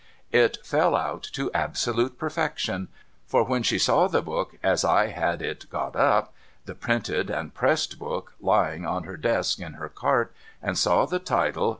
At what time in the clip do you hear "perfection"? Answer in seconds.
2.17-2.87